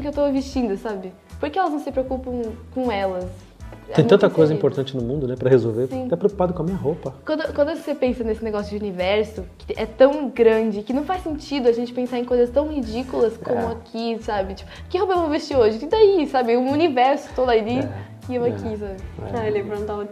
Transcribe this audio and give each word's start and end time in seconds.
que 0.00 0.06
eu 0.08 0.12
tô 0.12 0.30
vestindo, 0.30 0.76
sabe? 0.76 1.12
Por 1.40 1.50
que 1.50 1.58
elas 1.58 1.72
não 1.72 1.80
se 1.80 1.90
preocupam 1.90 2.42
com 2.74 2.90
elas? 2.90 3.24
É 3.88 3.94
Tem 3.94 4.04
tanta 4.06 4.30
coisa 4.30 4.54
importante 4.54 4.96
no 4.96 5.02
mundo, 5.02 5.26
né, 5.26 5.34
pra 5.36 5.50
resolver. 5.50 5.86
Sim. 5.88 6.08
Tá 6.08 6.16
preocupado 6.16 6.54
com 6.54 6.62
a 6.62 6.64
minha 6.64 6.76
roupa. 6.76 7.14
Quando, 7.26 7.52
quando 7.52 7.76
você 7.76 7.94
pensa 7.94 8.22
nesse 8.22 8.42
negócio 8.42 8.70
de 8.70 8.76
universo, 8.82 9.44
que 9.58 9.74
é 9.76 9.84
tão 9.84 10.28
grande, 10.30 10.82
que 10.82 10.92
não 10.92 11.04
faz 11.04 11.22
sentido 11.22 11.68
a 11.68 11.72
gente 11.72 11.92
pensar 11.92 12.18
em 12.18 12.24
coisas 12.24 12.48
tão 12.50 12.68
ridículas 12.68 13.36
como 13.36 13.58
É. 13.58 13.66
aqui, 13.72 14.18
sabe? 14.22 14.54
Tipo, 14.54 14.70
que 14.88 14.96
roupa 14.98 15.14
eu 15.14 15.18
vou 15.20 15.28
vestir 15.28 15.56
hoje? 15.56 15.84
E 15.84 15.88
daí, 15.88 16.26
sabe? 16.28 16.56
Um 16.56 16.70
universo 16.70 17.28
todo 17.34 17.50
ali 17.50 17.80
É, 17.80 17.88
e 18.30 18.34
eu 18.36 18.46
é. 18.46 18.50
aqui, 18.50 18.76
sabe? 18.76 18.96
Ah, 19.34 19.46
ele 19.46 19.62
perguntava 19.64 20.04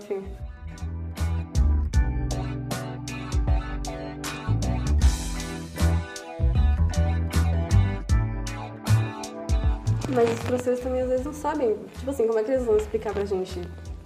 Mas 10.15 10.31
os 10.31 10.41
professores 10.41 10.81
também 10.81 11.03
às 11.03 11.09
vezes 11.09 11.25
não 11.25 11.33
sabem, 11.33 11.77
tipo 11.99 12.11
assim, 12.11 12.27
como 12.27 12.39
é 12.39 12.43
que 12.43 12.51
eles 12.51 12.65
vão 12.65 12.77
explicar 12.77 13.13
pra 13.13 13.25
gente 13.25 13.61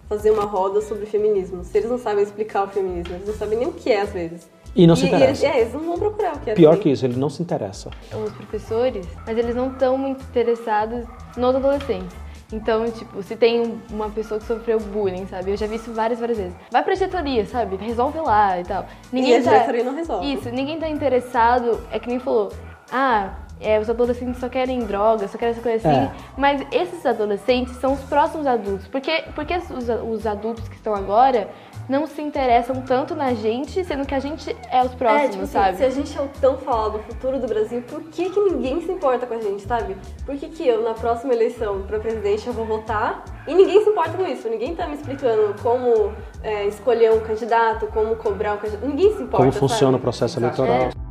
fazer 0.09 0.31
uma 0.31 0.45
roda 0.45 0.81
sobre 0.83 1.07
feminismo? 1.07 1.65
Se 1.65 1.79
eles 1.79 1.89
não 1.91 1.99
sabem 1.99 2.23
explicar 2.23 2.65
o 2.65 2.69
feminismo, 2.69 3.15
eles 3.15 3.27
não 3.29 3.35
sabem 3.35 3.59
nem 3.59 3.69
o 3.69 3.73
que 3.73 3.91
é 3.91 4.03
às 4.03 4.11
vezes. 4.13 4.49
E 4.77 4.87
não 4.87 4.97
se 4.97 5.07
eles, 5.07 5.15
interessa. 5.15 5.47
é, 5.47 5.61
eles 5.61 5.73
não 5.73 5.81
vão 5.81 5.99
procurar 5.99 6.35
o 6.37 6.41
que 6.41 6.51
é. 6.51 6.55
Pior 6.55 6.71
também. 6.71 6.83
que 6.83 6.91
isso, 6.91 7.07
ele 7.07 7.17
não 7.17 7.31
se 7.31 7.41
interessa. 7.43 7.91
Os 8.13 8.33
professores, 8.33 9.07
mas 9.27 9.39
eles 9.39 9.55
não 9.55 9.71
estão 9.73 9.97
muito 9.97 10.23
interessados 10.25 11.05
nos 11.37 11.55
adolescentes. 11.55 12.15
Então, 12.53 12.85
tipo, 12.91 13.23
se 13.23 13.35
tem 13.37 13.61
um- 13.63 13.79
uma 13.91 14.11
pessoa 14.11 14.39
que 14.39 14.47
sofreu 14.47 14.79
bullying, 14.79 15.27
sabe? 15.27 15.53
Eu 15.53 15.57
já 15.57 15.67
vi 15.67 15.77
isso 15.77 15.93
várias, 15.93 16.19
várias 16.21 16.39
vezes. 16.39 16.55
Vai 16.71 16.83
pra 16.85 16.95
diretoria, 16.95 17.47
sabe? 17.47 17.77
Resolve 17.77 18.19
lá 18.21 18.61
e 18.61 18.65
tal. 18.65 18.85
E 19.13 19.35
a 19.35 19.41
diretoria 19.41 19.85
não 19.85 19.95
resolve. 19.95 20.33
Isso, 20.35 20.51
ninguém 20.51 20.79
tá 20.79 20.89
interessado, 20.89 21.81
é 21.91 21.99
que 21.99 22.09
nem 22.09 22.19
falou, 22.19 22.53
ah, 22.93 23.33
é, 23.61 23.79
os 23.79 23.89
adolescentes 23.89 24.41
só 24.41 24.49
querem 24.49 24.81
droga, 24.81 25.27
só 25.29 25.39
querem 25.39 25.53
essa 25.53 25.63
coisa 25.63 25.89
assim. 25.89 25.99
É. 25.99 26.13
Mas 26.37 26.67
esses 26.73 27.05
adolescentes 27.07 27.77
são 27.77 27.95
os 27.95 28.01
próximos 28.01 28.47
adultos. 28.47 28.87
Porque, 28.89 29.25
porque 29.35 29.57
os, 29.57 29.89
os 29.89 30.27
adultos 30.27 30.69
que 30.69 30.77
estão 30.77 30.95
agora 30.95 31.49
não 31.89 32.07
se 32.07 32.23
interessam 32.23 32.81
tanto 32.83 33.15
na 33.15 33.35
gente, 33.35 33.85
sendo 33.85 34.07
que 34.07 34.15
a 34.15 34.19
gente 34.19 34.55
é 34.71 34.83
os 34.83 34.95
próximos, 34.95 35.25
é, 35.25 35.29
tipo 35.29 35.43
assim, 35.45 35.53
sabe? 35.53 35.77
se 35.77 35.85
a 35.85 35.91
gente 35.91 36.17
é 36.17 36.23
o 36.23 36.29
tão 36.41 36.57
falado 36.57 36.99
futuro 37.01 37.39
do 37.39 37.47
Brasil, 37.47 37.83
por 37.83 38.03
que, 38.05 38.31
que 38.31 38.41
ninguém 38.41 38.81
se 38.81 38.91
importa 38.91 39.27
com 39.27 39.35
a 39.35 39.41
gente, 39.41 39.63
sabe? 39.63 39.97
Por 40.25 40.37
que, 40.37 40.49
que 40.49 40.67
eu, 40.67 40.83
na 40.83 40.95
próxima 40.95 41.35
eleição 41.35 41.83
pra 41.83 41.99
presidente, 41.99 42.47
eu 42.47 42.53
vou 42.53 42.65
votar 42.65 43.25
e 43.47 43.55
ninguém 43.55 43.83
se 43.83 43.91
importa 43.91 44.17
com 44.17 44.27
isso? 44.27 44.49
Ninguém 44.49 44.75
tá 44.75 44.87
me 44.87 44.95
explicando 44.95 45.55
como 45.63 46.13
é, 46.43 46.67
escolher 46.67 47.13
um 47.13 47.21
candidato, 47.21 47.87
como 47.89 48.17
cobrar 48.17 48.55
um 48.55 48.59
candidato. 48.59 48.87
Ninguém 48.87 49.15
se 49.15 49.23
importa. 49.23 49.37
Como 49.37 49.53
funciona 49.53 49.93
sabe? 49.93 49.97
o 49.97 50.01
processo 50.01 50.39
Exato. 50.39 50.63
eleitoral. 50.63 51.04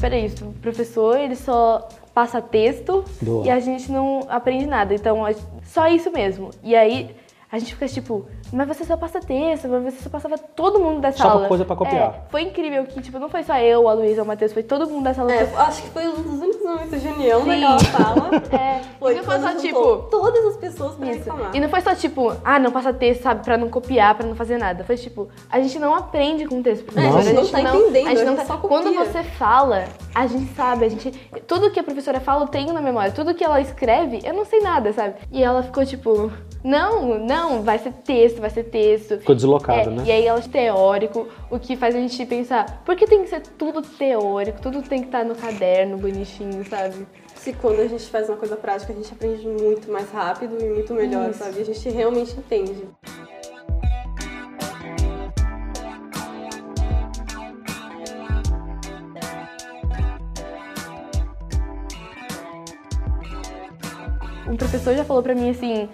Peraí, 0.00 0.26
isso, 0.26 0.46
o 0.46 0.52
professor 0.54 1.18
ele 1.18 1.36
só 1.36 1.86
passa 2.14 2.40
texto 2.40 3.04
Boa. 3.20 3.46
e 3.46 3.50
a 3.50 3.60
gente 3.60 3.90
não 3.92 4.26
aprende 4.28 4.66
nada. 4.66 4.94
Então, 4.94 5.24
só 5.64 5.86
isso 5.88 6.10
mesmo. 6.10 6.50
E 6.62 6.74
aí 6.74 7.14
a 7.52 7.58
gente 7.58 7.74
fica 7.74 7.88
tipo, 7.88 8.26
mas 8.52 8.68
você 8.68 8.84
só 8.84 8.96
passa 8.96 9.18
texto, 9.20 9.68
mas 9.68 9.92
você 9.94 10.02
só 10.04 10.08
passava 10.08 10.38
todo 10.38 10.78
mundo 10.78 11.00
da 11.00 11.10
Só 11.10 11.24
sala. 11.24 11.48
coisa 11.48 11.64
pra 11.64 11.74
copiar. 11.74 12.24
É, 12.26 12.30
foi 12.30 12.42
incrível 12.42 12.84
que, 12.84 13.00
tipo, 13.00 13.18
não 13.18 13.28
foi 13.28 13.42
só 13.42 13.56
eu, 13.58 13.88
a 13.88 13.92
Luísa, 13.92 14.22
o 14.22 14.26
Matheus, 14.26 14.52
foi 14.52 14.62
todo 14.62 14.88
mundo 14.88 15.02
da 15.04 15.14
sala. 15.14 15.32
É, 15.32 15.42
acho 15.56 15.82
que 15.82 15.88
foi 15.90 16.06
um 16.08 16.22
dos 16.22 16.40
únicos 16.70 16.90
momentos 16.90 17.02
de 17.02 17.08
união 17.08 17.42
Sim. 17.42 17.48
daquela 17.48 17.78
sala. 17.78 18.30
É, 18.60 18.80
Foi 18.98 19.12
e 19.12 19.16
não 19.16 19.24
foi 19.24 19.38
só 19.40 19.54
tipo. 19.54 19.96
Todas 20.10 20.44
as 20.46 20.56
pessoas 20.56 20.94
pra 20.94 21.06
Isso. 21.10 21.18
reclamar. 21.20 21.50
E 21.54 21.60
não 21.60 21.68
foi 21.68 21.80
só 21.80 21.94
tipo, 21.94 22.32
ah, 22.44 22.58
não 22.58 22.70
passa 22.70 22.92
texto, 22.92 23.22
sabe, 23.22 23.44
pra 23.44 23.56
não 23.56 23.68
copiar, 23.68 24.14
pra 24.14 24.26
não 24.26 24.34
fazer 24.34 24.58
nada. 24.58 24.84
Foi 24.84 24.96
tipo, 24.96 25.28
a 25.50 25.60
gente 25.60 25.78
não 25.78 25.94
aprende 25.94 26.46
com 26.46 26.62
texto. 26.62 26.84
professor. 26.84 27.16
É, 27.16 27.18
a 27.18 27.22
gente 27.22 27.34
não 27.34 27.46
tá 27.46 27.60
entendendo, 27.60 28.06
a 28.06 28.14
gente 28.14 28.24
não 28.24 28.36
tá- 28.36 28.44
só 28.44 28.56
copia. 28.56 28.68
Quando 28.78 28.94
você 28.94 29.22
fala, 29.22 29.84
a 30.14 30.26
gente 30.26 30.52
sabe, 30.54 30.84
a 30.84 30.88
gente. 30.88 31.10
Tudo 31.46 31.70
que 31.70 31.78
a 31.80 31.82
professora 31.82 32.20
fala 32.20 32.44
eu 32.44 32.48
tenho 32.48 32.72
na 32.72 32.80
memória. 32.80 33.12
Tudo 33.12 33.34
que 33.34 33.44
ela 33.44 33.60
escreve, 33.60 34.20
eu 34.24 34.34
não 34.34 34.44
sei 34.44 34.60
nada, 34.60 34.92
sabe? 34.92 35.14
E 35.30 35.42
ela 35.42 35.62
ficou 35.62 35.84
tipo, 35.86 36.30
não, 36.62 37.18
não, 37.18 37.62
vai 37.62 37.78
ser 37.78 37.92
texto, 37.92 38.40
vai 38.40 38.50
ser 38.50 38.64
texto. 38.64 39.18
Ficou 39.18 39.34
deslocada, 39.34 39.90
É, 39.90 39.90
né? 39.90 40.02
E 40.06 40.12
aí 40.12 40.26
ela 40.26 40.40
teórico, 40.40 41.26
o 41.50 41.58
que 41.58 41.76
faz 41.76 41.94
a 41.94 41.98
gente 41.98 42.24
pensar, 42.26 42.82
por 42.84 42.94
que 42.96 43.06
tem 43.06 43.22
que 43.22 43.30
ser 43.30 43.40
tudo 43.40 43.80
teórico, 43.80 44.60
tudo 44.60 44.82
tem 44.82 45.00
que 45.00 45.06
estar 45.06 45.24
no 45.24 45.34
caderno, 45.34 45.96
bonitinho, 45.96 46.62
sabe? 46.68 47.06
Se 47.34 47.54
quando 47.54 47.80
a 47.80 47.88
gente 47.88 48.04
faz 48.10 48.28
uma 48.28 48.36
coisa 48.36 48.56
prática, 48.56 48.92
a 48.92 48.96
gente 48.96 49.10
aprende 49.10 49.46
muito 49.46 49.90
mais 49.90 50.10
rápido 50.10 50.62
e 50.62 50.68
muito 50.68 50.92
melhor, 50.92 51.30
Isso. 51.30 51.38
sabe? 51.38 51.60
A 51.60 51.64
gente 51.64 51.88
realmente 51.88 52.36
entende. 52.38 52.86
Um 64.46 64.56
professor 64.56 64.96
já 64.96 65.04
falou 65.04 65.22
pra 65.22 65.34
mim 65.34 65.50
assim 65.50 65.88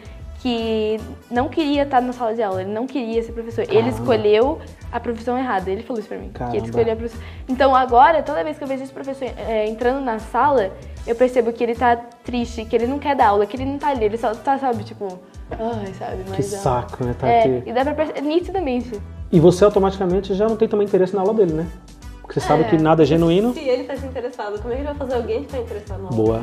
que 0.47 1.01
não 1.29 1.49
queria 1.49 1.83
estar 1.83 2.01
na 2.01 2.13
sala 2.13 2.33
de 2.33 2.41
aula, 2.41 2.61
ele 2.63 2.73
não 2.73 2.87
queria 2.87 3.21
ser 3.21 3.33
professor. 3.33 3.63
Ele 3.63 3.73
Caramba. 3.75 3.89
escolheu 3.91 4.59
a 4.93 5.01
profissão 5.01 5.37
errada. 5.37 5.69
Ele 5.69 5.83
falou 5.83 5.99
isso 5.99 6.09
pra 6.09 6.19
mim. 6.19 6.29
Que 6.29 6.35
Caramba. 6.39 6.57
ele 6.57 6.67
escolheu 6.67 6.93
a 6.93 6.97
profissão. 6.97 7.23
Então 7.49 7.75
agora, 7.75 8.23
toda 8.23 8.45
vez 8.45 8.57
que 8.57 8.63
eu 8.63 8.69
vejo 8.69 8.85
esse 8.85 8.93
professor 8.93 9.29
é, 9.37 9.67
entrando 9.69 10.05
na 10.05 10.21
sala, 10.21 10.71
eu 11.05 11.17
percebo 11.17 11.53
que 11.53 11.65
ele 11.65 11.75
tá 11.75 11.97
triste, 12.23 12.65
que 12.65 12.77
ele 12.77 12.87
não 12.87 13.01
quer 13.01 13.17
dar 13.17 13.29
aula, 13.29 13.45
que 13.45 13.57
ele 13.57 13.65
não 13.65 13.77
tá 13.77 13.89
ali, 13.89 14.05
ele 14.05 14.17
só 14.17 14.35
tá, 14.37 14.57
sabe, 14.57 14.85
tipo, 14.85 15.19
ai, 15.51 15.93
sabe, 15.99 16.23
Que 16.23 16.31
mas. 16.31 16.55
ah, 16.55 16.59
saco, 16.59 17.05
né? 17.05 17.15
Tá 17.19 17.27
É, 17.27 17.41
aqui. 17.41 17.63
e 17.69 17.73
dá 17.73 17.83
pra 17.85 17.95
perceber 17.95 18.21
nitidamente. 18.21 19.01
E 19.33 19.41
você 19.41 19.65
automaticamente 19.65 20.33
já 20.33 20.49
não 20.49 20.55
tem 20.57 20.69
também 20.69 20.87
interesse 20.87 21.13
na 21.15 21.23
aula 21.23 21.35
dele, 21.35 21.55
né? 21.55 21.67
Porque 22.23 22.39
você 22.39 22.47
sabe 22.47 22.63
É. 22.63 22.69
que 22.69 22.77
nada 22.79 23.03
é 23.03 23.07
genuíno. 23.07 23.53
Se 23.53 23.61
ele 23.61 23.83
tá 23.83 23.95
desinteressado, 23.95 24.59
como 24.61 24.73
é 24.73 24.77
que 24.77 24.83
ele 24.83 24.89
vai 24.89 24.95
fazer 24.97 25.15
alguém 25.17 25.43
ficar 25.43 25.59
interessado 25.59 25.99
na 26.03 26.09
aula? 26.09 26.17
Boa. 26.17 26.43